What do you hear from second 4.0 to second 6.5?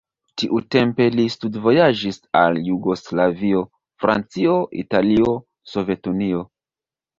Francio, Italio, Sovetunio.